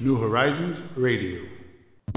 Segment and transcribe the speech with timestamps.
[0.00, 1.59] New Horizons Radio.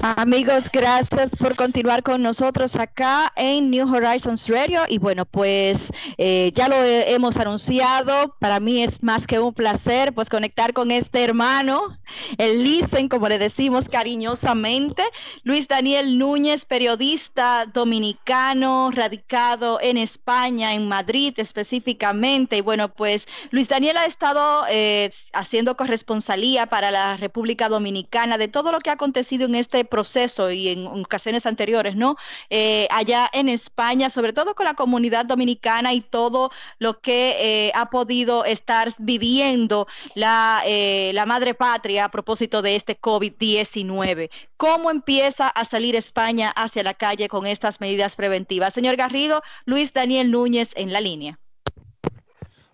[0.06, 4.82] Amigos, gracias por continuar con nosotros acá en New Horizons Radio.
[4.86, 8.36] Y bueno, pues eh, ya lo hemos anunciado.
[8.38, 11.98] Para mí es más que un placer pues conectar con este hermano,
[12.36, 15.02] el Listen, como le decimos cariñosamente,
[15.42, 22.58] Luis Daniel Núñez, periodista dominicano, radicado en España, en Madrid específicamente.
[22.58, 28.48] Y bueno, pues Luis Daniel ha estado eh, haciendo corresponsalía para la República Dominicana de
[28.48, 32.16] todo lo que ha acontecido en este proceso y en ocasiones anteriores, ¿no?
[32.50, 36.50] Eh, allá en España, sobre todo con la comunidad dominicana y todo
[36.80, 42.74] lo que eh, ha podido estar viviendo la, eh, la madre patria a propósito de
[42.74, 44.30] este COVID-19.
[44.56, 48.74] ¿Cómo empieza a salir España hacia la calle con estas medidas preventivas?
[48.74, 51.38] Señor Garrido, Luis Daniel Núñez en la línea.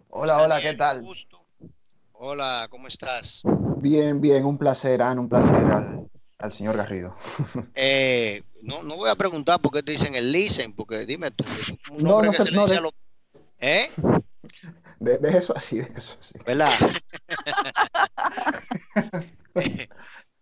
[0.08, 1.02] Hola, hola, ¿qué tal?
[2.12, 3.42] Hola, ¿cómo estás?
[3.76, 6.10] Bien, bien, un placer, Ana, un placer al
[6.48, 7.14] señor Garrido.
[7.74, 11.44] Eh, no, no voy a preguntar por qué te dicen el listen, porque dime tú,
[11.60, 12.80] es un no, no, que se, no, de...
[12.80, 12.90] lo...
[13.58, 13.88] ¿Eh?
[14.98, 16.34] De, de, eso así, de eso así.
[16.44, 16.72] ¿Verdad?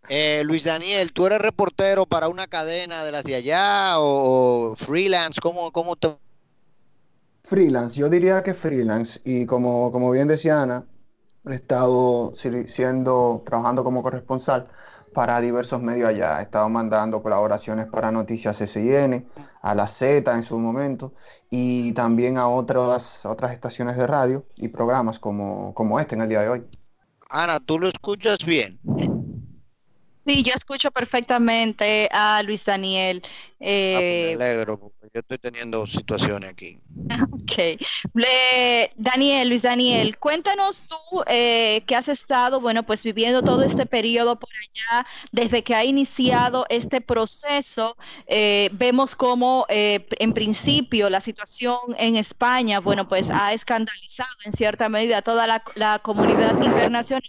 [0.09, 4.77] eh, Luis Daniel, ¿tú eres reportero para una cadena de las de allá o, o
[4.77, 5.41] freelance?
[5.41, 6.17] ¿Cómo, ¿Cómo te...?
[7.45, 9.21] Freelance, yo diría que freelance.
[9.25, 10.85] Y como, como bien decía Ana,
[11.47, 14.69] he estado siendo, trabajando como corresponsal
[15.19, 16.39] para diversos medios allá.
[16.39, 19.27] He estado mandando colaboraciones para Noticias SIN,
[19.63, 21.13] a la Z en su momento,
[21.51, 26.29] y también a otras, otras estaciones de radio y programas como, como este en el
[26.29, 26.65] día de hoy.
[27.31, 28.79] Ana, ¿tú lo escuchas bien?
[30.25, 33.21] Sí, yo escucho perfectamente a Luis Daniel.
[33.61, 36.79] Eh, ah, pues me alegro, porque yo estoy teniendo situaciones aquí.
[37.49, 37.81] Ok.
[38.13, 43.87] Le, Daniel, Luis Daniel, cuéntanos tú eh, que has estado, bueno, pues viviendo todo este
[43.87, 47.97] periodo por allá, desde que ha iniciado este proceso,
[48.27, 54.53] eh, vemos como eh, en principio la situación en España, bueno, pues ha escandalizado en
[54.53, 57.23] cierta medida a toda la, la comunidad internacional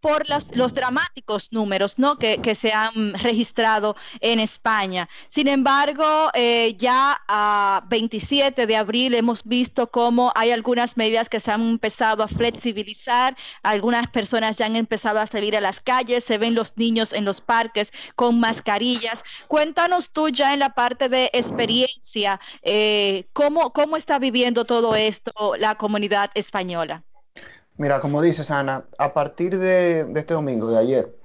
[0.00, 2.18] por los, los dramáticos números, ¿no?
[2.18, 5.08] Que, que, se han registrado en España.
[5.28, 5.59] Sin embargo,
[6.34, 11.62] eh, ya a 27 de abril hemos visto cómo hay algunas medidas que se han
[11.62, 16.54] empezado a flexibilizar, algunas personas ya han empezado a salir a las calles, se ven
[16.54, 19.22] los niños en los parques con mascarillas.
[19.48, 25.32] Cuéntanos tú ya en la parte de experiencia, eh, ¿cómo, ¿cómo está viviendo todo esto
[25.58, 27.02] la comunidad española?
[27.76, 31.19] Mira, como dices, Ana, a partir de este domingo, de ayer,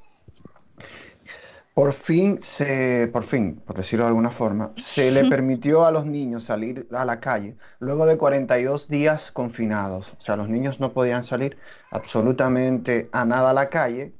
[1.75, 6.05] por fin, se, por fin, por decirlo de alguna forma, se le permitió a los
[6.05, 10.13] niños salir a la calle luego de 42 días confinados.
[10.17, 11.57] O sea, los niños no podían salir
[11.91, 14.15] absolutamente a nada a la calle,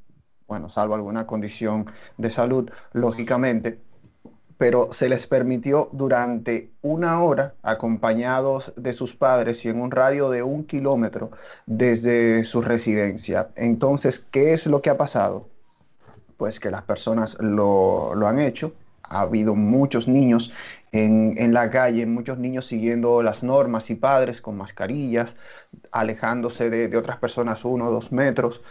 [0.48, 1.86] bueno, salvo alguna condición
[2.18, 3.80] de salud, lógicamente,
[4.58, 10.30] pero se les permitió durante una hora, acompañados de sus padres y en un radio
[10.30, 11.32] de un kilómetro
[11.66, 13.52] desde su residencia.
[13.56, 15.55] Entonces, ¿qué es lo que ha pasado?
[16.38, 18.74] Pues que las personas lo, lo han hecho.
[19.04, 20.52] Ha habido muchos niños
[20.92, 25.38] en, en, la calle, muchos niños siguiendo las normas y padres con mascarillas,
[25.92, 28.62] alejándose de, de otras personas uno o dos metros.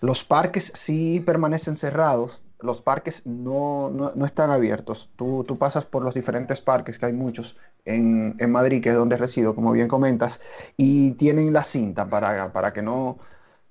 [0.00, 5.10] Los parques sí permanecen cerrados, los parques no, no, no están abiertos.
[5.16, 8.96] Tú, tú, pasas por los diferentes parques, que hay muchos en, en, Madrid, que es
[8.96, 10.40] donde resido, como bien comentas,
[10.76, 13.18] y tienen la cinta para, para, que, no,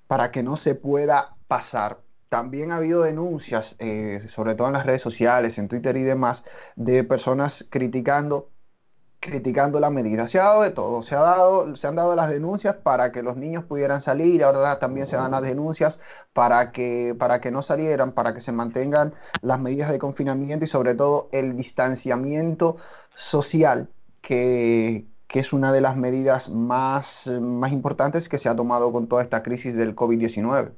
[0.06, 2.03] para que no se pueda pasar
[2.34, 6.44] también ha habido denuncias, eh, sobre todo en las redes sociales, en Twitter y demás,
[6.74, 8.50] de personas criticando
[9.20, 10.26] criticando la medida.
[10.26, 13.22] Se ha dado de todo, se, ha dado, se han dado las denuncias para que
[13.22, 16.00] los niños pudieran salir, ahora también se dan las denuncias
[16.32, 20.68] para que, para que no salieran, para que se mantengan las medidas de confinamiento y
[20.68, 22.76] sobre todo el distanciamiento
[23.14, 23.88] social,
[24.22, 29.06] que, que es una de las medidas más, más importantes que se ha tomado con
[29.06, 30.72] toda esta crisis del COVID-19.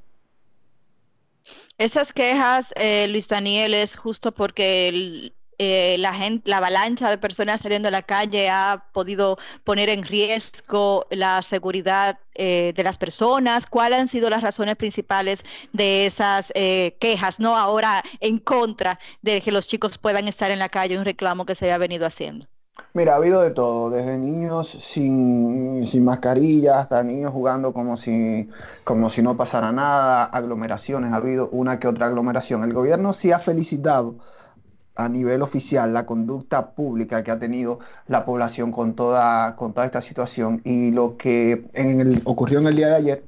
[1.78, 7.60] Esas quejas, eh, Luis Daniel, es justo porque eh, la, gente, la avalancha de personas
[7.62, 13.66] saliendo a la calle ha podido poner en riesgo la seguridad eh, de las personas?
[13.66, 15.42] ¿Cuáles han sido las razones principales
[15.72, 20.58] de esas eh, quejas, no ahora en contra de que los chicos puedan estar en
[20.58, 22.46] la calle, un reclamo que se había venido haciendo?
[22.94, 28.48] Mira, ha habido de todo, desde niños sin, sin mascarilla hasta niños jugando como si,
[28.84, 32.64] como si no pasara nada, aglomeraciones, ha habido una que otra aglomeración.
[32.64, 34.16] El gobierno sí ha felicitado
[34.94, 39.86] a nivel oficial la conducta pública que ha tenido la población con toda, con toda
[39.86, 43.24] esta situación y lo que en ocurrió en el día de ayer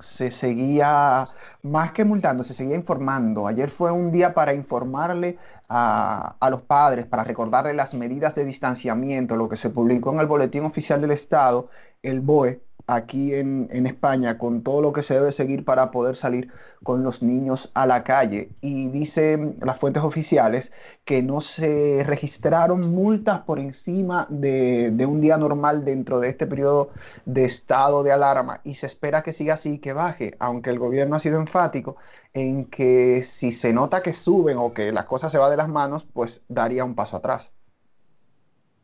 [0.00, 1.28] se seguía,
[1.62, 3.46] más que multando, se seguía informando.
[3.46, 5.38] Ayer fue un día para informarle
[5.68, 10.20] a, a, los padres, para recordarle las medidas de distanciamiento, lo que se publicó en
[10.20, 11.68] el Boletín Oficial del Estado,
[12.02, 16.52] el BOE, aquí en, España con todo lo que se debe seguir para poder salir
[16.82, 18.50] con los niños a la calle.
[18.60, 20.72] Y dicen las fuentes oficiales
[21.04, 26.90] que no se registraron multas por encima de, un día normal dentro de este periodo
[27.24, 31.16] de estado de alarma y se espera que siga así, que baje, aunque el gobierno
[31.16, 31.96] ha sido enfático
[32.34, 35.68] en que si se nota que suben o que las cosas se van de las
[35.68, 37.50] manos, pues daría un paso atrás.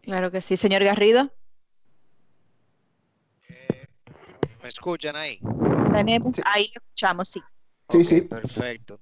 [0.00, 1.30] Claro que sí, señor Garrido.
[4.62, 5.40] ¿Me escuchan ahí?
[6.44, 7.42] ahí escuchamos, sí.
[7.88, 8.20] Sí, sí.
[8.22, 9.00] Perfecto.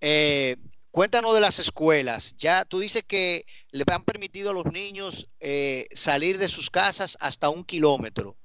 [0.00, 0.56] Eh,
[0.90, 2.34] cuéntanos de las escuelas.
[2.36, 7.16] Ya tú dices que le han permitido a los niños eh, salir de sus casas
[7.20, 8.36] hasta un kilómetro.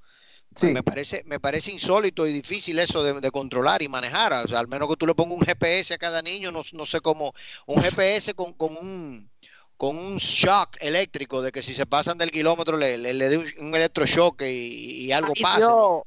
[0.54, 0.68] Sí.
[0.68, 4.32] Me parece, me parece insólito y difícil eso de, controlar y manejar.
[4.44, 7.00] O sea, al menos que tú le pongas un GPS a cada niño, no, sé
[7.00, 7.32] cómo.
[7.66, 9.30] Un GPS con, un
[9.76, 13.74] con un shock eléctrico de que si se pasan del kilómetro le, le, dé un,
[13.74, 15.60] electroshock y, algo pasa.
[15.60, 16.02] No,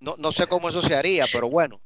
[0.00, 1.80] no sé cómo eso se haría, pero bueno.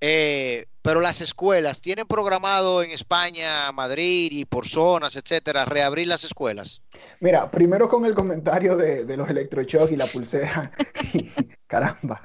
[0.00, 6.24] Eh, pero las escuelas, ¿tienen programado en España, Madrid y por zonas, etcétera, reabrir las
[6.24, 6.82] escuelas?
[7.20, 10.70] Mira, primero con el comentario de, de los electroshocks y la pulsera.
[11.66, 12.22] Caramba.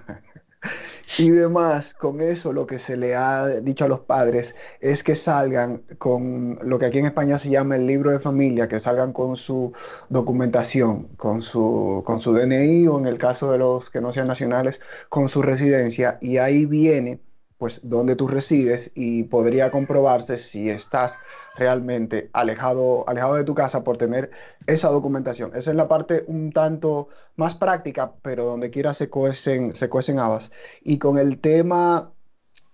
[1.17, 5.13] Y demás, con eso lo que se le ha dicho a los padres es que
[5.13, 9.13] salgan con lo que aquí en España se llama el libro de familia, que salgan
[9.13, 9.73] con su
[10.09, 14.27] documentación, con su, con su DNI o en el caso de los que no sean
[14.27, 16.17] nacionales, con su residencia.
[16.19, 17.21] Y ahí viene
[17.59, 21.19] pues donde tú resides y podría comprobarse si estás
[21.55, 24.31] realmente alejado, alejado de tu casa por tener
[24.67, 25.51] esa documentación.
[25.55, 30.19] Esa es la parte un tanto más práctica, pero donde quiera se cuecen, se cuecen
[30.19, 30.51] habas.
[30.83, 32.11] Y con el tema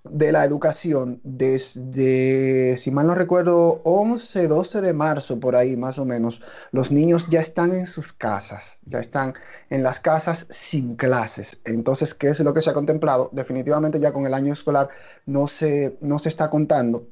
[0.06, 6.00] de la educación, desde, si mal no recuerdo, 11, 12 de marzo, por ahí más
[6.00, 6.42] o menos,
[6.72, 9.34] los niños ya están en sus casas, ya están
[9.70, 11.60] en las casas sin clases.
[11.66, 13.30] Entonces, ¿qué es lo que se ha contemplado?
[13.34, 14.90] Definitivamente ya con el año escolar
[15.26, 17.08] no se, no se está contando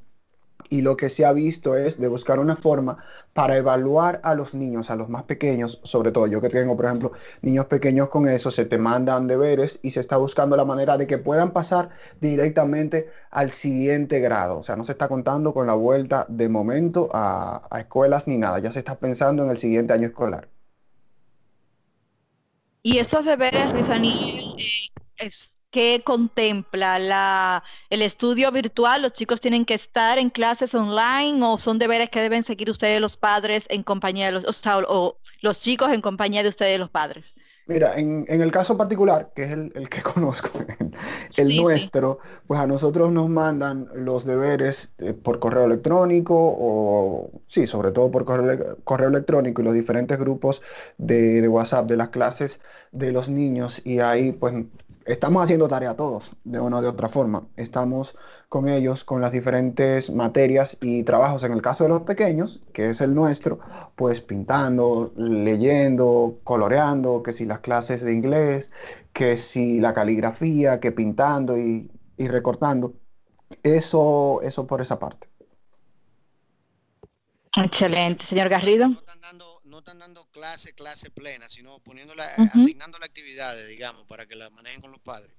[0.70, 2.98] y lo que se ha visto es de buscar una forma
[3.34, 6.86] para evaluar a los niños, a los más pequeños, sobre todo yo que tengo, por
[6.86, 7.12] ejemplo,
[7.42, 11.06] niños pequeños con eso, se te mandan deberes y se está buscando la manera de
[11.06, 14.58] que puedan pasar directamente al siguiente grado.
[14.58, 18.60] O sea, no se está contando con la vuelta de momento a, escuelas ni nada,
[18.60, 20.50] ya se está pensando en el siguiente año escolar.
[22.82, 24.56] Y esos deberes, Rizani,
[25.20, 25.30] eh,
[25.70, 29.02] ¿Qué contempla la, el estudio virtual?
[29.02, 33.02] ¿Los chicos tienen que estar en clases online o son deberes que deben seguir ustedes
[33.02, 36.80] los padres en compañía de los, o, sea, o los chicos en compañía de ustedes
[36.80, 37.36] los padres?
[37.68, 40.52] Mira, en, en, el caso particular, que es el, el que conozco,
[41.36, 47.68] el nuestro, pues a nosotros nos mandan los deberes eh, por correo electrónico o, sí,
[47.68, 50.62] sobre todo por correo, correo electrónico y los diferentes grupos
[50.98, 52.62] de, de, WhatsApp de las clases
[52.94, 54.54] de los niños y ahí pues
[55.08, 57.48] estamos haciendo tarea todos, de una o de otra forma.
[57.56, 58.16] Estamos
[58.50, 61.44] con ellos, con las diferentes materias y trabajos.
[61.44, 63.60] En el caso de los pequeños, que es el nuestro,
[63.96, 68.72] pues pintando, leyendo, coloreando, que si las clases de inglés,
[69.14, 72.94] que si la caligrafía, que pintando y, recortando.
[73.64, 75.30] Eso, eso por esa parte.
[77.56, 78.90] Excelente, señor Garrido
[79.78, 84.82] no están dando clase, clase plena, sino poniéndola, asignando actividades, digamos, para que la manejen
[84.82, 85.30] con los padres.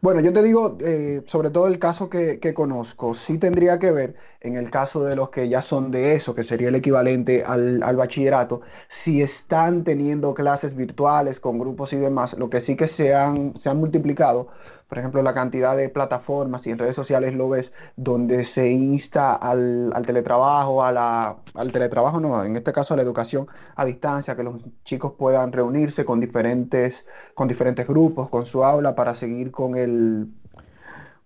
[0.00, 4.16] Bueno, yo te digo, eh, sobre todo el caso que, conozco, sí tendría que ver
[4.40, 7.78] en el caso de los que ya son de eso, que sería el equivalente al,
[7.96, 13.14] bachillerato, si están teniendo clases virtuales con grupos y demás, lo que sí que se
[13.14, 14.48] han, se han multiplicado
[14.92, 19.34] por ejemplo, la cantidad de plataformas y en redes sociales lo ves donde se insta
[19.34, 24.36] al, teletrabajo, a la, al teletrabajo no, en este caso a la educación a distancia,
[24.36, 29.50] que los chicos puedan reunirse con diferentes, con diferentes grupos, con su aula para seguir
[29.50, 30.28] con el,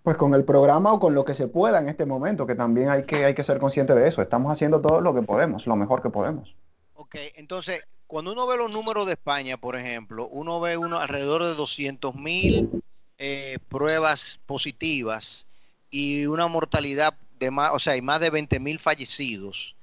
[0.04, 2.90] pues con el programa o con lo que se pueda en este momento, que también
[2.90, 4.22] hay que, hay que ser consciente de eso.
[4.22, 6.54] Estamos haciendo todo lo que podemos, lo mejor que podemos.
[6.94, 11.42] Ok, entonces, cuando uno ve los números de España, por ejemplo, uno ve uno alrededor
[11.42, 12.70] de 200 mil
[13.18, 15.46] eh, pruebas positivas
[15.90, 19.74] y una mortalidad de más, o sea, hay más de 20 mil fallecidos.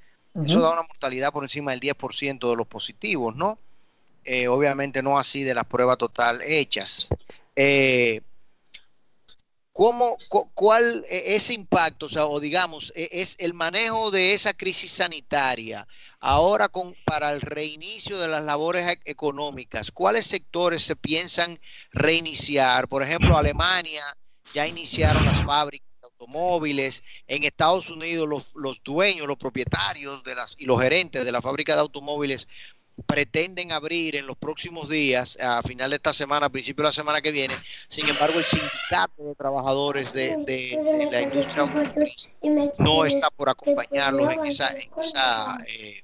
[0.44, 3.60] Eso da una mortalidad por encima del 10% de los positivos, ¿no?
[4.26, 7.10] Eh, obviamente no así de las pruebas total hechas.
[7.56, 8.22] Eh,
[9.74, 10.18] ¿Cómo,
[10.54, 14.92] ¿Cuál e, ese impacto, o, sea, o digamos, e, es el manejo de esa crisis
[14.92, 15.88] sanitaria
[16.20, 19.92] ahora con, para el reinicio de las labores e, económicas?
[19.92, 21.60] ¿Cuáles sectores se piensan
[21.92, 22.88] reiniciar?
[22.88, 24.04] Por ejemplo, Alemania
[24.54, 30.36] ya iniciaron las fábricas de automóviles, en Estados Unidos los, los dueños, los propietarios de
[30.36, 32.48] las, y los gerentes de la fábrica de automóviles
[33.06, 36.92] pretenden abrir en los próximos días, a final de esta semana, a principio de la
[36.92, 37.56] semana que viene.
[37.88, 41.72] Sin embargo, el sindicato de trabajadores de, la industria
[42.78, 46.04] no está por acompañarlos en esa, en esa, eh,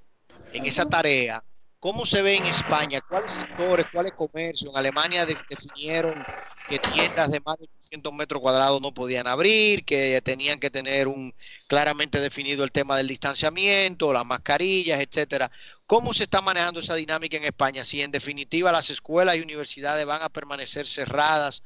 [0.53, 1.43] en esa tarea
[1.79, 3.00] ¿Cómo se ve en España?
[3.00, 4.69] ¿Cuáles sectores, cuáles comercios?
[4.69, 6.25] En Alemania definieron
[6.67, 11.07] que tiendas de más de 800 metros cuadrados no podían abrir, que tenían que tener
[11.07, 11.33] un
[11.67, 15.50] claramente definido el tema del distanciamiento, las mascarillas, etcétera.
[15.88, 17.86] ¿Cómo se está manejando esa dinámica en España?
[17.86, 21.63] Si en definitiva las escuelas y universidades van a permanecer cerradas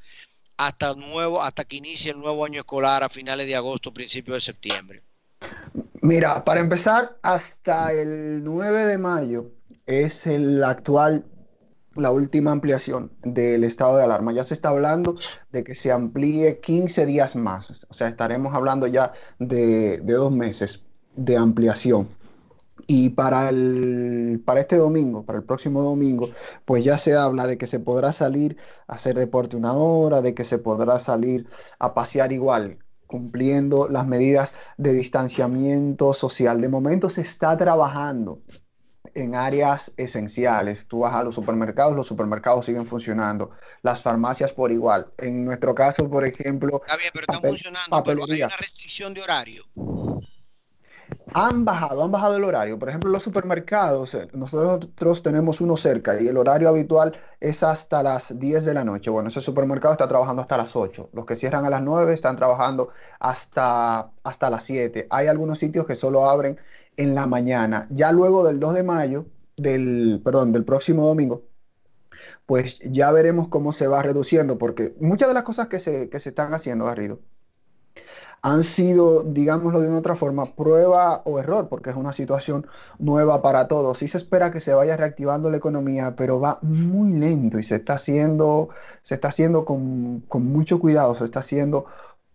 [0.56, 4.40] hasta nuevo, hasta que inicie el nuevo año escolar a finales de agosto, principios de
[4.42, 5.02] septiembre.
[6.02, 9.50] Mira, para empezar, hasta el 9 de mayo
[9.86, 11.26] es el actual,
[11.94, 14.32] la última ampliación del estado de alarma.
[14.32, 15.16] Ya se está hablando
[15.52, 17.84] de que se amplíe 15 días más.
[17.88, 20.84] O sea, estaremos hablando ya de, dos meses
[21.16, 22.08] de ampliación.
[22.86, 26.28] Y para, el, para este domingo, para el próximo domingo,
[26.64, 30.34] pues ya se habla de que se podrá salir a hacer deporte una hora, de
[30.34, 31.46] que se podrá salir
[31.78, 36.60] a pasear igual, cumpliendo las medidas de distanciamiento social.
[36.60, 38.42] De momento se está trabajando
[39.14, 40.86] en áreas esenciales.
[40.86, 43.50] Tú vas a los supermercados, los supermercados siguen funcionando,
[43.82, 45.12] las farmacias por igual.
[45.18, 46.82] En nuestro caso, por ejemplo...
[46.84, 49.64] Está bien, pero están funcionando, pero hay una restricción de horario.
[51.32, 52.78] Han bajado, han bajado el horario.
[52.78, 58.02] Por ejemplo, los supermercados, eh, nosotros tenemos uno cerca y el horario habitual es hasta
[58.02, 59.10] las 10 de la noche.
[59.10, 61.10] Bueno, ese supermercado está trabajando hasta las 8.
[61.12, 65.08] Los que cierran a las 9 están trabajando hasta, hasta las 7.
[65.10, 66.58] Hay algunos sitios que solo abren
[66.96, 67.86] en la mañana.
[67.90, 71.44] Ya luego del 2 de mayo, del, perdón, del próximo domingo,
[72.46, 76.20] pues ya veremos cómo se va reduciendo, porque muchas de las cosas que se, que
[76.20, 77.20] se están haciendo, Garrido,
[78.42, 82.66] han sido, digámoslo de una otra forma, prueba o error, porque es una situación
[82.98, 83.98] nueva para todos.
[83.98, 87.76] Sí se espera que se vaya reactivando la economía, pero va muy lento y se
[87.76, 88.68] está haciendo,
[89.00, 91.86] se está haciendo con, con mucho cuidado, se está haciendo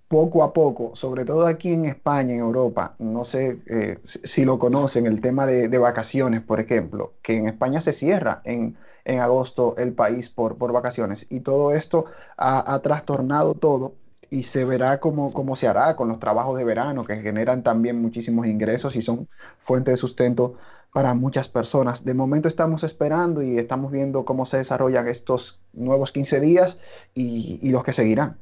[0.10, 4.58] poco a poco, sobre todo aquí en España, en Europa, no sé eh, si, lo
[4.58, 8.75] conocen, el tema de, vacaciones, por ejemplo, que en España se cierra en,
[9.22, 12.06] agosto el país por, por vacaciones y todo esto
[12.38, 13.96] ha, trastornado todo
[14.30, 18.00] y se verá cómo, cómo, se hará con los trabajos de verano que generan también
[18.01, 19.28] muchísimos ingresos y son
[19.60, 20.56] fuente de sustento
[20.94, 22.06] para muchas personas.
[22.06, 26.80] De momento estamos esperando y estamos viendo cómo se desarrollan estos nuevos 15 días
[27.16, 28.38] y los que seguirán.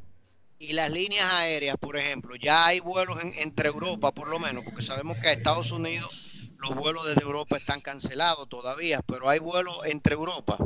[0.60, 4.82] Y las líneas aéreas, por ejemplo, ya hay vuelos entre Europa, por lo menos, porque
[4.82, 9.80] sabemos que a Estados Unidos los vuelos desde Europa están cancelados todavía, pero hay vuelos
[9.86, 10.58] entre Europa,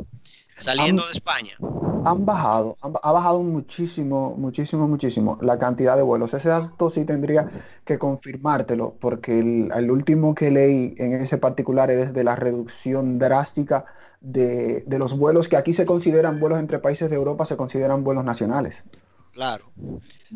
[0.56, 1.58] saliendo de España.
[2.06, 6.34] Han bajado, ha bajado muchísimo, muchísimo, muchísimo la cantidad de vuelos.
[6.34, 7.48] Ese dato sí tendría
[7.84, 13.84] que confirmártelo, porque el, último que leí en ese particular es de la reducción drástica
[14.22, 18.06] de, de los vuelos que aquí se consideran vuelos entre países de Europa, se consideran
[18.06, 18.86] vuelos nacionales.
[19.32, 19.72] Claro.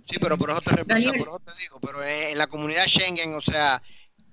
[0.06, 3.42] Sí, pero por eso te por eso te digo, pero en la comunidad Schengen, o
[3.42, 3.82] sea,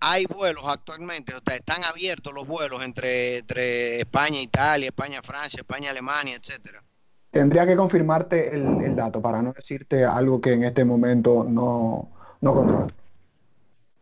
[0.00, 5.58] hay vuelos actualmente, o sea, están abiertos los vuelos entre, entre España, Italia, España, Francia,
[5.58, 6.82] España, Alemania, etcétera.
[7.30, 12.54] Tendría que confirmarte el, dato para no decirte algo que en este momento no, no
[12.54, 12.88] controlo.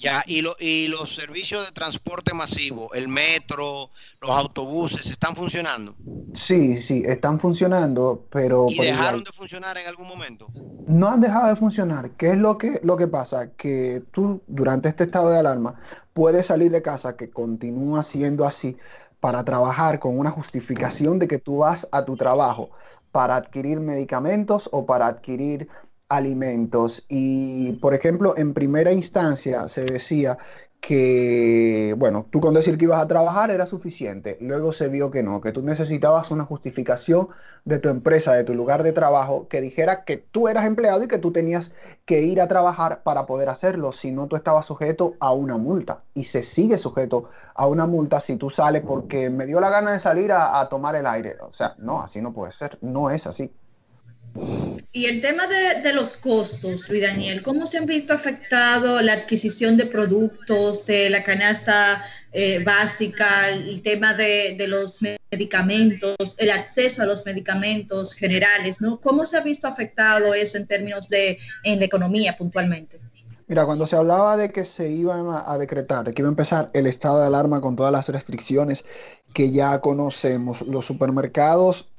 [0.00, 3.90] Ya, y, lo, y los servicios de transporte masivo, el metro,
[4.22, 5.94] los autobuses, ¿están funcionando?
[6.32, 8.68] Sí, sí, están funcionando, pero...
[8.70, 10.48] ¿Y dejaron de funcionar en algún momento?
[10.86, 12.12] No han dejado de funcionar.
[12.12, 13.52] ¿Qué es lo que, lo que pasa?
[13.52, 15.74] Que tú, durante este estado de alarma,
[16.14, 18.78] puedes salir de casa, que continúa siendo así,
[19.20, 22.70] para trabajar con una justificación de que tú vas a tu trabajo
[23.12, 25.68] para adquirir medicamentos o para adquirir
[26.10, 27.06] alimentos.
[27.08, 30.36] Y, por ejemplo, en primera instancia se decía
[30.80, 34.38] que, bueno, tú con decir que ibas a trabajar era suficiente.
[34.40, 37.28] Luego se vio que no, que tú necesitabas una justificación
[37.64, 41.08] de tu empresa, de tu lugar de trabajo, que dijera que tú eras empleado y
[41.08, 41.74] que tú tenías
[42.06, 43.92] que ir a trabajar para poder hacerlo.
[43.92, 46.02] Si no, tú estabas sujeto a una multa.
[46.14, 49.92] Y se sigue sujeto a una multa si tú sales porque me dio la gana
[49.92, 51.36] de salir a, a tomar el aire.
[51.42, 52.78] O sea, no, así no puede ser.
[52.80, 53.54] No es así.
[54.92, 59.76] Y el tema de, los costos, Luis Daniel, ¿cómo se han visto afectado la adquisición
[59.76, 67.06] de productos, de la canasta eh, básica, el tema de, los medicamentos, el acceso a
[67.06, 69.00] los medicamentos generales, ¿no?
[69.00, 72.98] ¿Cómo se ha visto afectado eso en términos de en la economía puntualmente?
[73.50, 76.70] Mira, cuando se hablaba de que se iba a decretar, de que iba a empezar
[76.72, 78.84] el estado de alarma con todas las restricciones
[79.34, 81.89] que ya conocemos, los supermercados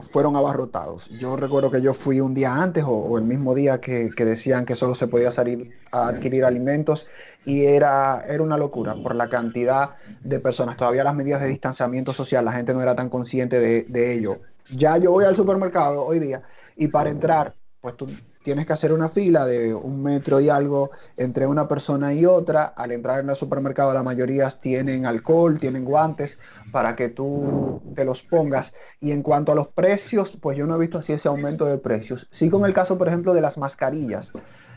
[0.00, 1.08] fueron abarrotados.
[1.10, 4.74] Yo recuerdo que yo fui un día antes o, el mismo día que, decían que
[4.74, 7.06] solo se podía salir a adquirir alimentos
[7.44, 10.76] y era, era una locura por la cantidad de personas.
[10.76, 14.40] Todavía las medidas de distanciamiento social, la gente no era tan consciente de, de ello.
[14.70, 16.42] Ya yo voy al supermercado hoy día
[16.76, 18.08] y para entrar, pues tú
[18.44, 22.64] tienes que hacer una fila de un metro y algo entre una persona y otra.
[22.76, 26.38] Al entrar en el supermercado la mayoría tienen alcohol, tienen guantes
[26.70, 28.74] para que tú te los pongas.
[29.00, 31.78] Y en cuanto a los precios, pues yo no he visto así ese aumento de
[31.78, 32.28] precios.
[32.30, 34.32] Sí con el caso, por ejemplo, de las mascarillas.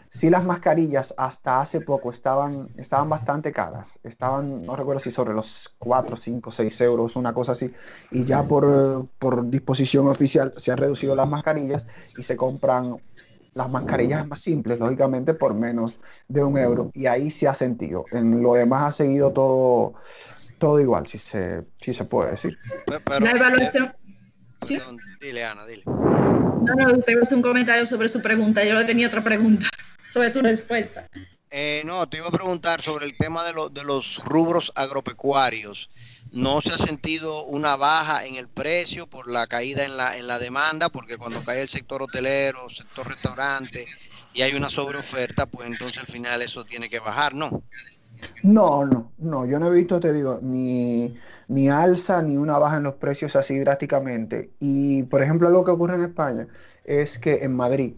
[0.10, 4.00] Sí las mascarillas hasta hace poco estaban, estaban bastante caras.
[4.04, 7.70] Estaban, no recuerdo si sobre los 4, 5, 6 euros, una cosa así.
[8.12, 11.86] Y ya por, por disposición oficial se han reducido las mascarillas
[12.18, 13.02] y se compran
[13.58, 16.92] las mascarillas más simples, lógicamente, por menos de un euro.
[16.94, 18.06] Y ahí se ha sentido.
[18.12, 19.96] En lo demás ha seguido todo,
[20.60, 22.58] todo igual, si se, si se puede decir.
[23.20, 23.94] la evaluación.
[25.20, 25.84] Dile, Ana, dile.
[25.86, 28.64] No, no, tengo un comentario sobre su pregunta.
[28.64, 29.68] Yo le tenía otra pregunta
[30.12, 31.08] sobre su respuesta.
[31.50, 35.90] Eh, no, te iba a preguntar sobre el tema de, de los rubros agropecuarios
[36.32, 40.28] no se ha sentido una baja en el precio por la caída en la, en
[40.28, 43.86] la demanda, porque cuando cae el sector hotelero, sector restaurante
[44.34, 47.64] y hay una sobreoferta, pues entonces al final eso tiene que bajar, ¿no?
[48.44, 51.16] No, no, no, yo no he visto, te digo, ni,
[51.48, 54.54] ni alza ni una baja en los precios así drásticamente.
[54.60, 56.48] Y, por ejemplo, lo que ocurre en España
[56.84, 57.94] es que en Madrid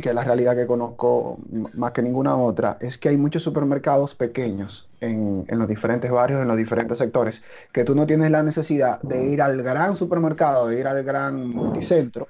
[0.00, 1.38] que es la realidad que conozco
[1.74, 6.40] más que ninguna otra, es que hay muchos supermercados pequeños en, en, los diferentes barrios,
[6.42, 10.68] en los diferentes sectores, que tú no tienes la necesidad de ir al gran supermercado,
[10.68, 12.28] de ir al gran multicentro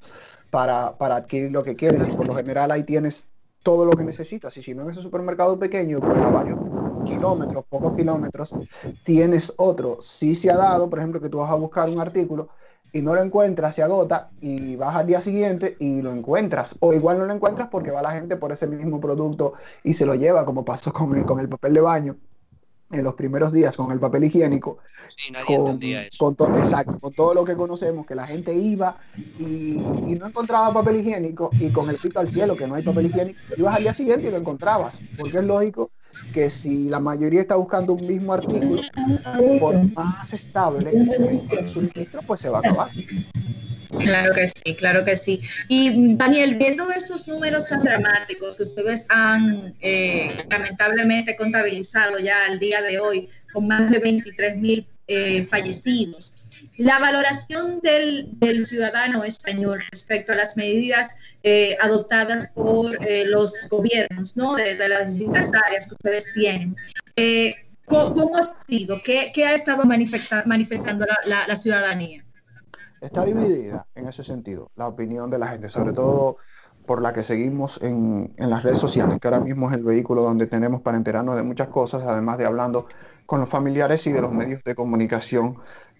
[0.51, 2.15] para, para adquirir lo que quieres.
[2.15, 3.27] Por lo general ahí tienes
[3.63, 4.57] todo lo que necesitas.
[4.57, 6.59] Y si no en ese supermercado pequeño, pues a varios
[7.05, 8.55] kilómetros, pocos kilómetros,
[9.03, 9.99] tienes otro.
[10.01, 12.49] Si se ha dado, por ejemplo, que tú vas a buscar un artículo
[12.97, 16.75] y no lo encuentras, se agota y vas al día siguiente y lo encuentras.
[16.81, 19.53] O igual no lo encuentras porque va la gente por ese mismo producto
[19.85, 22.17] y se lo lleva, como pasó con el, con el papel de baño
[22.91, 24.79] en los primeros días con el papel higiénico.
[25.15, 26.17] Sí, nadie con, entendía eso.
[26.19, 28.97] Con todo, exacto, con todo lo que conocemos, que la gente iba
[29.39, 32.83] y, y, no encontraba papel higiénico y con el pito al cielo, que no hay
[32.83, 35.91] papel higiénico, ibas al día siguiente y lo encontrabas, porque es lógico
[36.33, 38.83] que si la mayoría está buscando un mismo artículo,
[39.61, 42.91] por más estable el suministro, pues se va a acabar.
[43.99, 45.41] Claro que sí, claro que sí.
[45.69, 52.59] Y Daniel, viendo estos números tan dramáticos que ustedes han eh, lamentablemente contabilizado ya al
[52.59, 56.35] día de hoy, con más de 23 mil eh, fallecidos,
[56.79, 64.55] la valoración del, ciudadano español respecto a las medidas eh, adoptadas por los gobiernos, ¿no?
[64.55, 66.77] De, las distintas áreas que ustedes tienen.
[67.87, 69.01] ¿cómo, ha sido?
[69.03, 72.27] ¿Qué, ha estado manifestando la ciudadanía?
[73.01, 76.37] está dividida en ese sentido, la opinión de la gente, sobre todo
[76.87, 80.23] por la que seguimos en, en, las redes sociales, que ahora mismo es el vehículo
[80.23, 82.87] donde tenemos para enterarnos de muchas cosas, además de hablando
[83.27, 85.57] con los familiares y de los medios de comunicación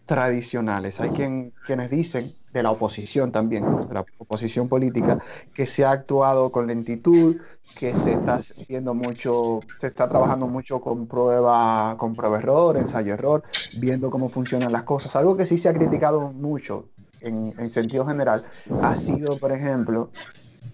[0.07, 1.01] tradicionales.
[1.01, 5.19] Hay quien, quienes dicen, de la oposición también, de la oposición política,
[5.53, 7.37] que se ha actuado con lentitud,
[7.79, 13.13] que se está haciendo mucho, se está trabajando mucho con prueba, con prueba error, ensayo
[13.13, 13.43] error,
[13.79, 15.15] viendo cómo funcionan las cosas.
[15.17, 16.89] Algo que sí se ha criticado mucho
[17.21, 18.43] en, en sentido general
[18.81, 20.11] ha sido, por ejemplo,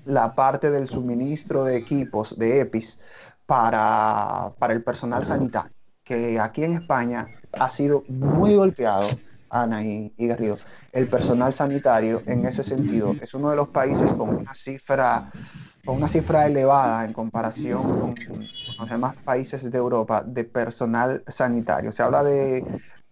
[0.05, 3.01] la parte del suministro de equipos de EPIs
[3.47, 5.73] para, para el personal sanitario,
[6.05, 9.09] que aquí en España ha sido muy golpeado,
[9.51, 10.57] Ana y, Garrido,
[10.93, 13.15] el personal sanitario en ese sentido.
[13.21, 15.31] Es uno de los países con una cifra,
[15.85, 18.15] con una cifra elevada en comparación con,
[18.79, 21.93] los demás países de Europa de personal sanitario.
[21.93, 22.65] Se habla de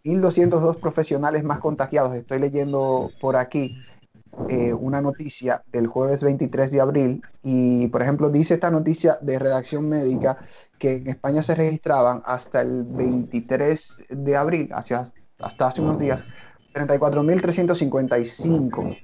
[0.05, 3.77] 1.202 profesionales más contagiados, estoy leyendo por aquí,
[4.49, 9.39] eh, una noticia del jueves 23 de abril y, por ejemplo, dice esta noticia de
[9.39, 10.39] redacción médica
[10.79, 15.05] que en España se registraban hasta el 23 de abril, hacia,
[15.41, 16.27] hasta hace unos días,
[16.75, 18.97] 34.355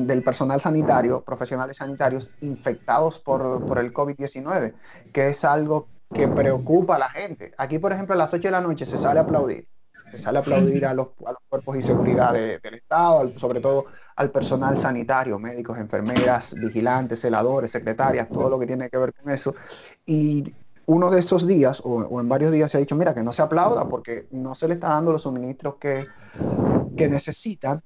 [0.00, 4.74] del personal sanitario, profesionales sanitarios infectados por, por el COVID-19,
[5.12, 7.52] que es algo que preocupa a la gente.
[7.56, 9.66] Aquí, por ejemplo, a las 8 de la noche se sale a aplaudir.
[10.10, 11.08] Se sale a aplaudir a los,
[11.48, 13.86] cuerpos y seguridad del Estado, sobre todo
[14.16, 19.32] al personal sanitario, médicos, enfermeras, vigilantes, celadores, secretarias, todo lo que tiene que ver con
[19.32, 19.54] eso.
[20.06, 20.54] Y
[20.86, 23.42] uno de esos días, o, en varios días, se ha dicho, mira, que no se
[23.42, 26.06] aplauda porque no se le está dando los suministros que,
[26.96, 27.82] que necesitan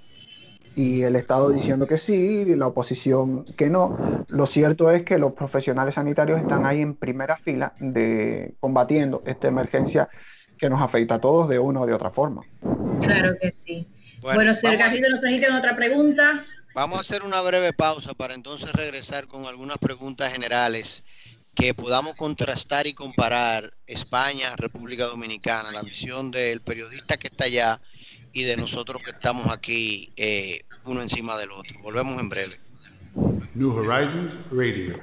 [0.79, 3.97] y el Estado diciendo que sí, y la oposición que no.
[4.29, 9.49] Lo cierto es que los profesionales sanitarios están ahí en primera fila de combatiendo esta
[9.49, 10.09] emergencia
[10.59, 12.43] que nos afecta a todos de una o de otra forma.
[13.01, 13.87] Claro que sí.
[14.21, 16.43] Bueno, señor Garrido, ¿nos necesitan otra pregunta?
[16.75, 21.05] Vamos a hacer una breve pausa para entonces regresar con algunas preguntas generales
[21.55, 27.81] que podamos contrastar y comparar España, República Dominicana, la visión del periodista que está allá
[28.33, 31.81] y de nosotros que estamos aquí eh, uno encima del otro.
[31.81, 32.61] Volvemos en breve.
[33.55, 35.01] New Horizons Radio.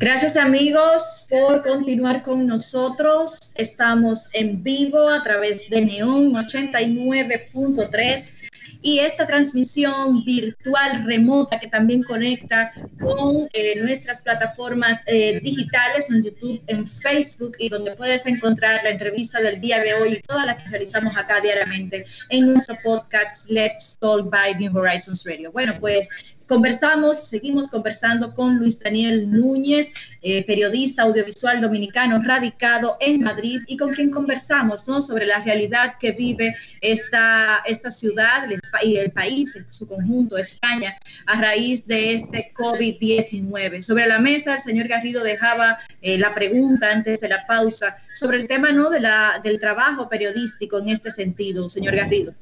[0.00, 3.36] Gracias amigos por continuar con nosotros.
[3.56, 8.32] Estamos en vivo a través de Neon 89.3
[8.80, 16.22] y esta transmisión virtual remota que también conecta con eh, nuestras plataformas eh, digitales en
[16.22, 20.46] YouTube, en Facebook y donde puedes encontrar la entrevista del día de hoy y todas
[20.46, 25.50] las que realizamos acá diariamente en nuestro podcast Let's Talk by New Horizons Radio.
[25.50, 26.08] Bueno, pues
[26.48, 33.76] Conversamos, seguimos conversando con Luis Daniel Núñez, eh, periodista audiovisual dominicano radicado en Madrid y
[33.76, 35.02] con quien conversamos ¿no?
[35.02, 38.48] sobre la realidad que vive esta, esta ciudad
[38.82, 43.82] y el país en su conjunto, España, a raíz de este COVID-19.
[43.82, 48.38] Sobre la mesa, el señor Garrido dejaba eh, la pregunta antes de la pausa sobre
[48.38, 48.88] el tema ¿no?
[48.88, 52.32] de la, del trabajo periodístico en este sentido, señor Garrido.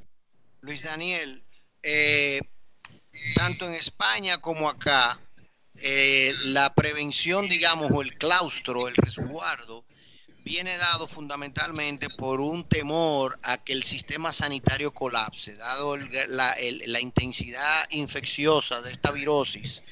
[0.61, 1.42] Luis Daniel,
[1.83, 2.40] eh,
[3.35, 5.20] tanto en España como acá,
[5.79, 9.85] eh, la prevención, digamos, o el claustro, el resguardo,
[10.46, 17.85] viene dado fundamentalmente por un temor a que el sistema sanitario colapse, dado la, intensidad
[17.90, 19.83] infecciosa de esta virosis.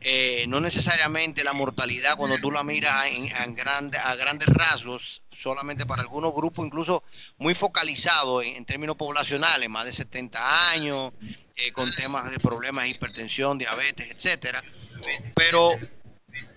[0.00, 6.02] Eh, no necesariamente la mortalidad cuando tú la miras en, a grandes rasgos, solamente para
[6.02, 7.02] algunos grupos, incluso
[7.36, 11.12] muy focalizados en, en, términos poblacionales, más de 70 años,
[11.56, 14.62] eh, con temas de problemas de hipertensión, diabetes, etcétera.
[15.34, 15.72] Pero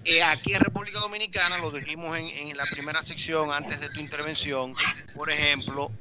[0.06, 4.76] eh, aquí en República Dominicana, lo dijimos en, la primera sección antes de tu intervención,
[5.16, 5.92] por ejemplo,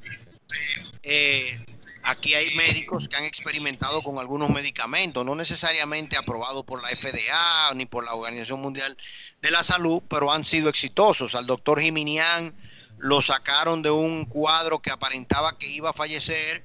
[1.03, 1.59] eh,
[2.02, 7.74] aquí hay médicos que han experimentado con algunos medicamentos, no necesariamente aprobados por la FDA
[7.74, 8.96] ni por la Organización Mundial
[9.40, 11.34] de la Salud, pero han sido exitosos.
[11.34, 12.54] Al doctor Jiminián
[12.98, 16.62] lo sacaron de un cuadro que aparentaba que iba a fallecer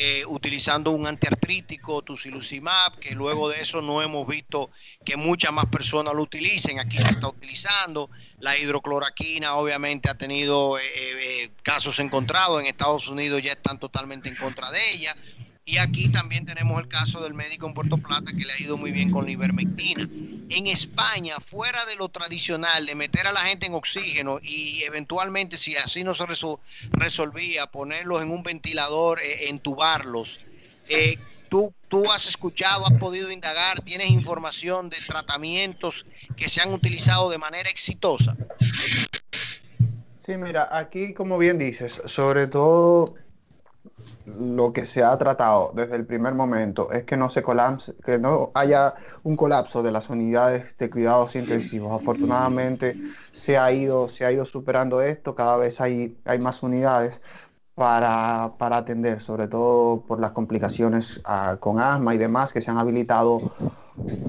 [0.00, 4.70] eh, utilizando un antiartrítico, tusiluzimab, que luego de eso no hemos visto
[5.04, 6.78] que muchas más personas lo utilicen.
[6.78, 8.08] Aquí se está utilizando.
[8.38, 12.60] La hidrocloraquina obviamente ha tenido eh, eh, casos encontrados.
[12.60, 15.16] En Estados Unidos ya están totalmente en contra de ella.
[15.68, 18.78] Y aquí también tenemos el caso del médico en Puerto Plata que le ha ido
[18.78, 20.02] muy bien con la ivermectina.
[20.48, 25.58] En España, fuera de lo tradicional de meter a la gente en oxígeno y eventualmente,
[25.58, 26.24] si así no se
[26.92, 30.46] resolvía, ponerlos en un ventilador, eh, entubarlos.
[30.88, 31.18] Eh,
[31.50, 37.28] ¿tú, ¿Tú has escuchado, has podido indagar, tienes información de tratamientos que se han utilizado
[37.28, 38.34] de manera exitosa?
[40.18, 43.16] Sí, mira, aquí como bien dices, sobre todo
[44.38, 48.18] lo que se ha tratado desde el primer momento es que no se colapse, que
[48.18, 52.00] no haya un colapso de las unidades de cuidados intensivos.
[52.00, 52.96] Afortunadamente
[53.32, 57.22] se ha ido, se ha ido superando esto, cada vez hay, hay más unidades
[57.74, 62.70] para, para atender, sobre todo por las complicaciones ah, con asma y demás, que se
[62.70, 63.40] han habilitado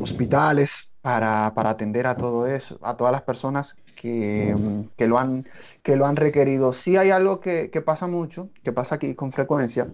[0.01, 4.55] hospitales para, para atender a todo eso, a todas las personas que,
[4.97, 5.47] que, lo, han,
[5.83, 6.73] que lo han requerido.
[6.73, 9.87] Sí hay algo que, que pasa mucho, que pasa aquí con frecuencia,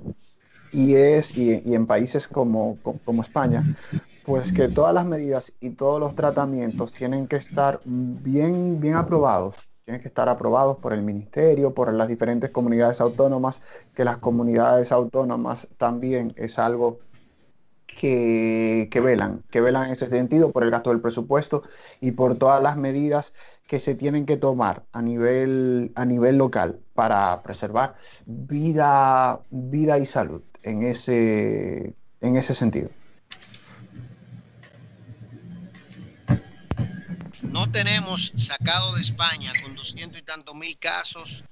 [0.71, 3.63] y es, y, y en países como, como, España,
[4.25, 9.55] pues que todas las medidas y todos los tratamientos tienen que estar bien, bien aprobados.
[9.85, 13.61] Tienen que estar aprobados por el ministerio, por las diferentes comunidades autónomas,
[13.93, 16.97] que las comunidades autónomas también es algo
[17.95, 21.63] que, que, velan, que velan en ese sentido por el gasto del presupuesto
[22.01, 23.33] y por todas las medidas
[23.67, 30.05] que se tienen que tomar a nivel, a nivel local para preservar vida, vida y
[30.05, 32.89] salud en ese, en ese sentido.
[37.43, 41.43] No tenemos sacado de España con doscientos y tantos mil casos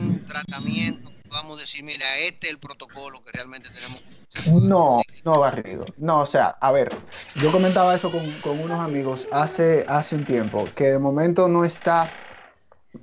[0.00, 4.62] un tratamiento a decir, mira, este es el protocolo que realmente tenemos.
[4.62, 5.84] No, no, Barrido.
[5.96, 6.94] No, o sea, a ver,
[7.36, 12.10] yo comentaba eso con, unos amigos hace, hace un tiempo, que de momento no está,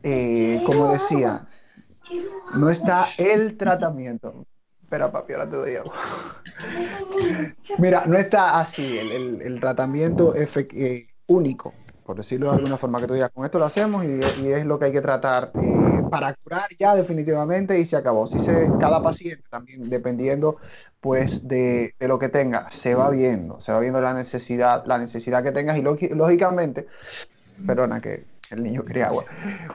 [0.04, 1.46] eh, como decía,
[2.56, 4.46] no está el tratamiento.
[4.84, 5.94] Espera, papi, ahora te doy algo.
[7.80, 11.74] Mira, no está así el, tratamiento eh, único,
[12.06, 14.78] por decirlo de alguna forma, que tú digas, con esto lo hacemos y, es lo
[14.78, 18.28] que hay que tratar eh, para curar ya definitivamente y se acabó.
[18.28, 20.58] Si se, cada paciente también, dependiendo
[21.02, 25.44] pues de, lo que tenga, se va viendo, se va viendo la necesidad, la necesidad
[25.44, 26.88] que tengas y lógicamente,
[27.66, 29.26] perdona que el niño quería agua.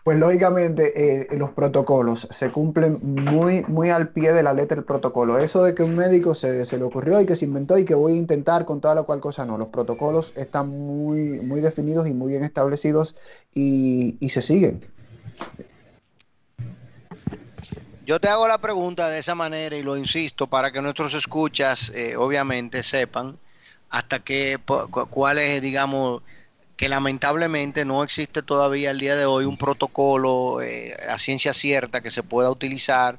[0.04, 4.84] Pues lógicamente eh, los protocolos se cumplen muy, muy al pie de la letra del
[4.84, 5.38] protocolo.
[5.38, 8.14] Eso de que un médico se, le ocurrió y que se inventó y que voy
[8.14, 9.58] a intentar con toda la cual cosa, no.
[9.58, 13.16] Los protocolos están muy, muy definidos y muy bien establecidos
[13.52, 14.80] y, se siguen.
[18.06, 21.90] Yo te hago la pregunta de esa manera y lo insisto para que nuestros escuchas
[21.94, 23.38] eh, obviamente sepan
[23.90, 24.58] hasta qué,
[25.10, 26.22] cuál es, digamos,
[26.76, 32.00] que lamentablemente no existe todavía el día de hoy un protocolo eh, a ciencia cierta
[32.00, 33.18] que se pueda utilizar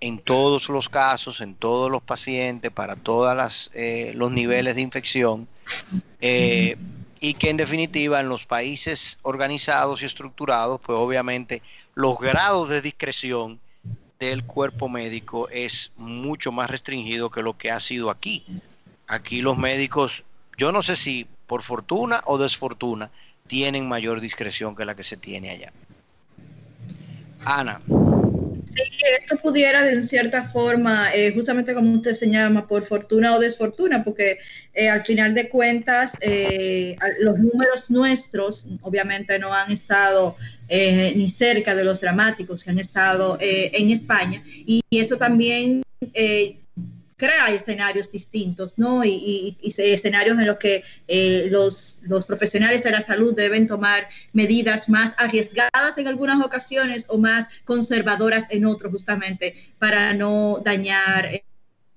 [0.00, 5.48] en todos los casos, en todos los pacientes, para todos eh, los niveles de infección,
[6.20, 6.76] eh,
[7.20, 11.62] y que en definitiva en los países organizados y estructurados, pues obviamente
[11.94, 13.60] los grados de discreción
[14.18, 18.44] del cuerpo médico es mucho más restringido que lo que ha sido aquí.
[19.06, 20.24] Aquí los médicos,
[20.56, 23.10] yo no sé si por fortuna o desfortuna,
[23.46, 25.72] tienen mayor discreción que la que se tiene allá.
[27.44, 27.80] Ana.
[28.74, 28.82] Sí,
[29.20, 34.04] esto pudiera de cierta forma, eh, justamente como usted se llama, por fortuna o desfortuna,
[34.04, 34.38] porque
[34.74, 40.36] eh, al final de cuentas eh, los números nuestros obviamente no han estado
[40.70, 44.42] ni cerca de los dramáticos que han estado en España.
[44.66, 45.82] Y eso también
[47.18, 49.04] crea escenarios distintos, ¿no?
[49.04, 54.88] Y, escenarios en los que eh, los, los, profesionales de la salud deben tomar medidas
[54.88, 61.42] más arriesgadas en algunas ocasiones o más conservadoras en otros, justamente para no dañar.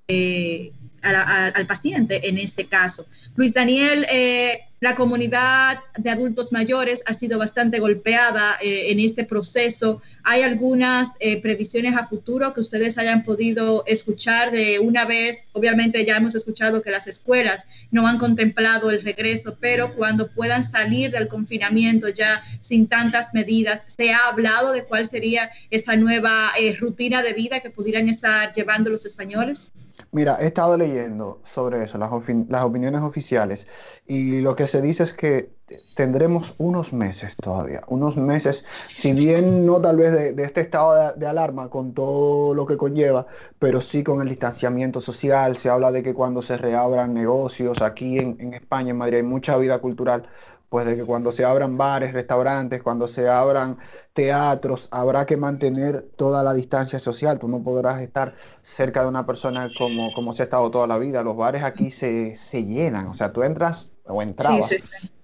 [0.07, 3.05] Eh, al paciente en este caso.
[3.35, 9.23] Luis Daniel, eh, la comunidad de adultos mayores ha sido bastante golpeada eh, en este
[9.23, 10.01] proceso.
[10.23, 15.43] ¿Hay algunas eh, previsiones a futuro que ustedes hayan podido escuchar de una vez?
[15.53, 20.63] Obviamente ya hemos escuchado que las escuelas no han contemplado el regreso, pero cuando puedan
[20.63, 26.51] salir del confinamiento ya sin tantas medidas, ¿se ha hablado de cuál sería esa nueva
[26.79, 29.71] rutina de vida que pudieran estar llevando los españoles?
[30.13, 32.11] Mira, he estado leyendo sobre eso, las,
[32.49, 33.67] las opiniones oficiales,
[34.05, 35.53] y lo que se dice es que
[35.95, 41.25] tendremos unos meses todavía, unos meses, si bien no tal vez de, este estado de,
[41.25, 43.25] alarma con todo lo que conlleva,
[43.57, 48.19] pero sí con el distanciamiento social, se habla de que cuando se reabran negocios, aquí
[48.19, 50.27] en, en España, en Madrid, hay mucha vida cultural,
[50.71, 53.77] pues de que cuando se abran bares, restaurantes, cuando se abran
[54.13, 57.39] teatros, habrá que mantener toda la distancia social.
[57.39, 60.97] Tú no podrás estar cerca de una persona como, como se ha estado toda la
[60.97, 61.23] vida.
[61.23, 63.07] Los bares aquí se, se llenan.
[63.07, 64.73] O sea, tú entras o entrabas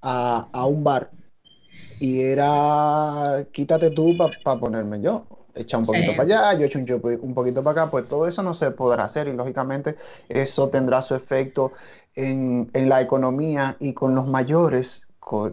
[0.01, 1.11] A, a, un bar
[2.01, 5.27] y era quítate tú para ponerme yo.
[5.55, 8.43] Echa un poquito para allá, yo echo un, un poquito para acá, pues todo eso
[8.43, 9.95] no se podrá hacer y lógicamente
[10.27, 11.71] eso tendrá su efecto
[12.15, 15.06] en, en la economía y con los mayores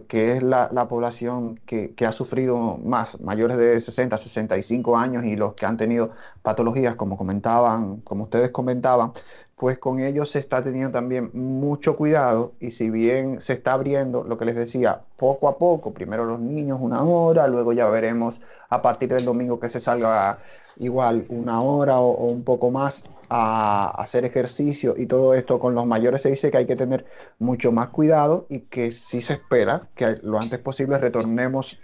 [0.07, 5.53] que es la, población que, ha sufrido más, mayores de 60, 65 años y los
[5.53, 6.11] que han tenido
[6.41, 9.11] patologías, como comentaban, como ustedes comentaban,
[9.55, 14.23] pues con ellos se está teniendo también mucho cuidado y si bien se está abriendo,
[14.23, 18.41] lo que les decía, poco a poco, primero los niños una hora, luego ya veremos
[18.69, 20.39] a partir del domingo que se salga
[20.77, 25.85] igual una hora o un poco más a hacer ejercicio y todo esto con los
[25.85, 27.05] mayores se dice que hay que tener
[27.39, 31.79] mucho más cuidado y que sí se espera que lo antes posible retornemos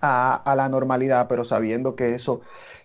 [0.00, 2.40] a, la normalidad, pero sabiendo que eso,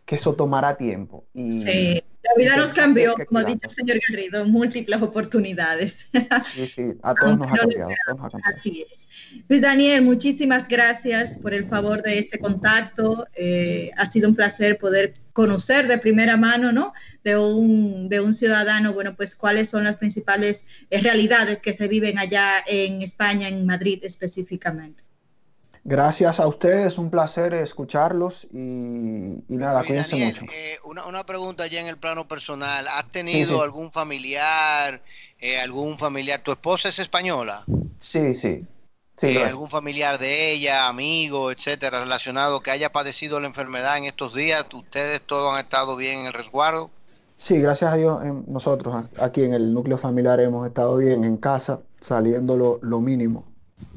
[0.06, 1.26] que eso tomará tiempo.
[1.34, 6.08] Y, sí, la vida nos cambió, como ha dicho el señor Garrido, en múltiples oportunidades.
[6.54, 7.90] Sí, sí, a todos nos ha cambiado.
[8.44, 9.08] Así es.
[9.48, 13.26] Luis Daniel, muchísimas gracias por el favor de este contacto.
[13.36, 16.94] Eh, ha sido un placer poder conocer de primera mano, ¿no?
[17.24, 22.20] De un, de un ciudadano, bueno, pues cuáles son las principales realidades que se viven
[22.20, 25.04] allá en España, en Madrid específicamente.
[25.84, 30.46] Gracias a ustedes, un placer escucharlos y, nada, cuídense mucho.
[30.54, 32.88] Eh, una, pregunta ya en el plano personal.
[32.88, 35.02] ¿Has tenido algún familiar,
[35.63, 36.44] algún familiar?
[36.44, 37.65] ¿Tu esposa es española?
[38.00, 38.65] Sí, sí.
[39.24, 44.36] eh, algún familiar de ella, amigo, etcétera, relacionado que haya padecido la enfermedad en estos
[44.36, 44.65] días.
[44.74, 46.91] ¿Ustedes todos han estado bien en el resguardo?
[47.38, 51.80] Sí, gracias a Dios, nosotros aquí en el núcleo familiar hemos estado bien en casa,
[52.00, 53.51] saliendo lo, lo mínimo,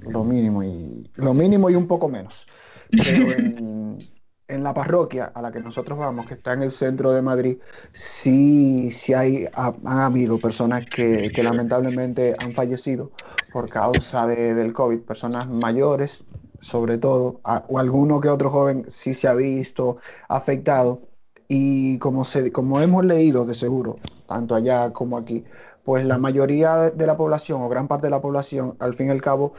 [0.09, 2.47] lo mínimo y lo mínimo y un poco menos.
[2.91, 3.99] Pero en,
[4.49, 7.59] en la parroquia a la que nosotros vamos, que está en el centro de Madrid,
[7.93, 13.11] sí, sí hay, ha, habido personas que, que, lamentablemente han fallecido
[13.53, 16.27] por causa de, del COVID, personas mayores
[16.65, 21.03] sobre todo, a, o alguno que otro joven sí se ha visto afectado.
[21.47, 25.45] Y como, se, como hemos leído de seguro, tanto allá como aquí,
[25.85, 29.11] pues la mayoría de la población o gran parte de la población, al fin y
[29.11, 29.53] al cabo,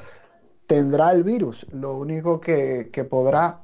[0.67, 1.65] tendrá el virus.
[1.71, 3.61] Lo único que, que podrá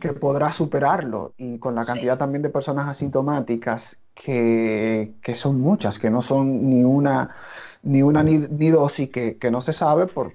[0.00, 2.18] que podrá superarlo y con la cantidad sí.
[2.18, 7.34] también de personas asintomáticas que, que, son muchas, que no son ni una
[7.82, 10.32] ni una ni, ni dos y que, que, no se sabe por,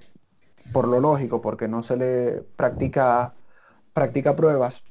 [0.72, 3.34] por lo lógico, porque no se le practica,
[3.92, 4.82] practica pruebas,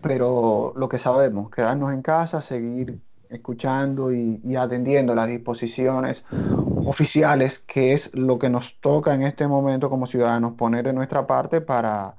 [0.00, 6.24] pero lo que sabemos, quedarnos en casa, seguir escuchando y, y atendiendo las disposiciones
[6.86, 11.26] oficiales, que es lo que nos toca en este momento como ciudadanos poner de nuestra
[11.26, 12.14] parte para,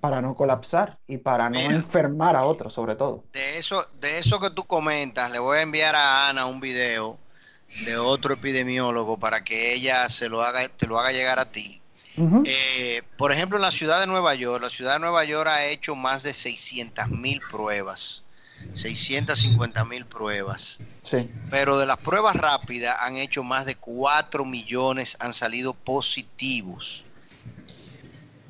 [0.00, 3.24] para no colapsar y para no Mira, enfermar a otros, sobre todo.
[3.32, 7.18] De eso, de eso que tú comentas, le voy a enviar a Ana un video
[7.84, 11.80] de otro epidemiólogo para que ella se lo haga, te lo haga llegar a ti.
[12.16, 12.42] Uh -huh.
[12.44, 15.66] eh, por ejemplo, en la ciudad de Nueva York, la ciudad de Nueva York ha
[15.66, 18.19] hecho más de 600 mil pruebas.
[18.74, 20.78] 650 mil pruebas.
[21.02, 21.30] Sí.
[21.50, 27.04] Pero de las pruebas rápidas han hecho más de 4 millones, han salido positivos.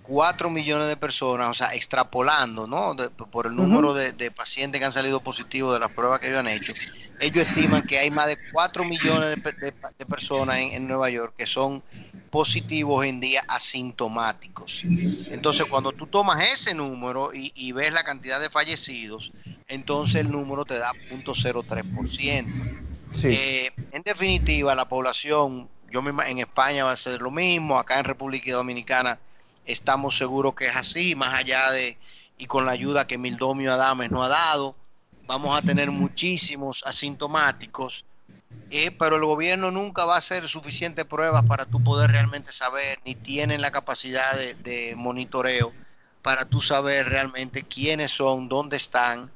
[0.03, 2.95] 4 millones de personas, o sea, extrapolando, ¿no?
[2.95, 3.99] De, por el número uh -huh.
[3.99, 6.73] de, de, pacientes que han salido positivos de las pruebas que ellos han hecho,
[7.21, 11.35] ellos estiman que hay más de 4 millones de, de personas en, en, Nueva York
[11.37, 11.83] que son
[12.31, 14.83] positivos en día asintomáticos.
[14.85, 19.33] Entonces, cuando tú tomas ese número y, y ves la cantidad de fallecidos,
[19.69, 22.79] entonces el número te da 0.03%.
[23.11, 23.29] Sí.
[23.29, 27.99] Eh, en definitiva, la población, yo misma en España va a ser lo mismo, acá
[27.99, 29.19] en República Dominicana
[29.67, 31.99] estamos seguros que es así, más allá de
[32.39, 34.75] y con la ayuda que Mildomio Adames nos ha dado,
[35.31, 38.05] vamos a tener muchísimos asintomáticos,
[38.69, 42.99] eh, pero el gobierno nunca va a hacer suficientes pruebas para tú poder realmente saber,
[43.05, 45.73] ni tienen la capacidad de, monitoreo
[46.21, 49.31] para tú saber realmente quiénes son, dónde están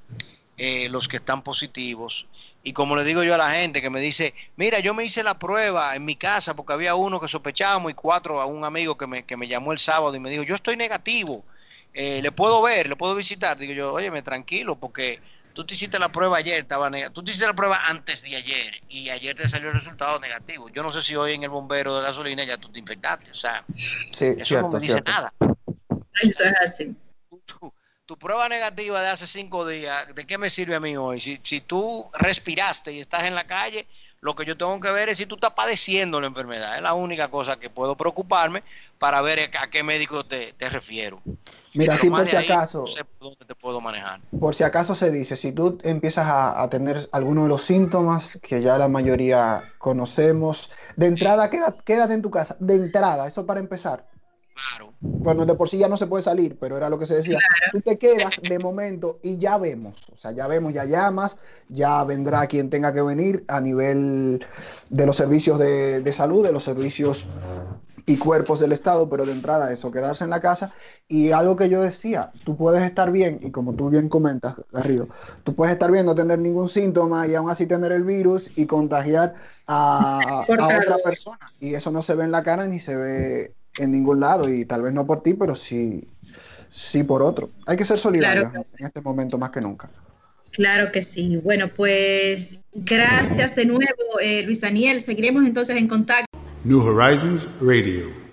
[0.57, 2.27] eh, los que están positivos.
[2.65, 5.23] Y como le digo yo a la gente que me dice, mira, yo me hice
[5.23, 8.99] la prueba en mi casa porque había uno que sospechábamos y cuatro a un amigo
[8.99, 11.45] que me, que me llamó el sábado y me dijo, yo estoy negativo,
[11.93, 13.57] eh, le puedo ver, le puedo visitar.
[13.57, 15.21] Digo yo, oye, me tranquilo porque
[15.55, 18.83] tú te hiciste la prueba ayer, estaba tú te hiciste la prueba antes de ayer
[18.89, 20.69] y ayer te salió el resultado negativo.
[20.69, 23.35] Yo no sé si hoy en el bombero de gasolina ya tú te infectaste, o
[23.35, 25.11] sea, sí, eso cierto, no me dice cierto.
[25.11, 25.33] nada.
[26.21, 26.95] Eso es así.
[27.47, 27.73] Tu,
[28.05, 31.21] tu, prueba negativa de hace cinco días, ¿de qué me sirve a mí hoy?
[31.21, 33.87] Si, si tú respiraste y estás en la calle,
[34.25, 36.77] lo que yo tengo que ver es si tú estás padeciendo la enfermedad.
[36.77, 38.63] Es la única cosa que puedo preocuparme
[38.99, 41.21] para ver a qué médico te, te refiero.
[41.75, 44.23] Mira, si por si ahí, acaso, no sé por dónde te puedo manejar.
[44.41, 48.39] Por si acaso se dice, si tú empiezas a, a tener alguno de los síntomas
[48.43, 53.45] que ya la mayoría conocemos, de entrada quédate, quédate en tu casa, de entrada, eso
[53.45, 54.07] para empezar
[54.55, 54.95] Claro.
[55.01, 57.39] Bueno, de por sí ya no se puede salir, pero era lo que se decía.
[57.39, 57.73] Claro.
[57.73, 60.09] Tú te quedas de momento y ya vemos.
[60.13, 61.39] O sea, ya vemos, ya llamas,
[61.69, 64.47] ya vendrá quien tenga que venir a nivel
[64.91, 67.27] de los servicios de, de salud, de los servicios
[68.07, 70.73] y cuerpos del Estado, pero de entrada eso, quedarse en la casa.
[71.09, 75.09] Y algo que yo decía, tú puedes estar bien, y como tú bien comentas, Garrido,
[75.43, 78.67] tú puedes estar bien, no tener ningún síntoma y aún así tener el virus y
[78.67, 79.35] contagiar
[79.67, 81.41] a, a otra persona.
[81.61, 84.65] Y eso no se ve en la cara ni se ve en ningún lado y
[84.65, 86.09] tal vez no por ti, pero sí,
[86.71, 87.51] sí por otro.
[87.67, 89.91] Hay que ser solidarios claro que en este momento más que nunca.
[90.53, 91.37] Claro que sí.
[91.43, 95.01] Bueno, pues gracias de nuevo, eh, Luis Daniel.
[95.01, 96.39] Seguiremos entonces en contacto.
[96.63, 98.24] New Horizons Radio.